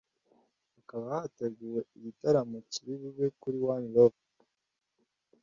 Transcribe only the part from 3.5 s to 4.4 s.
One Love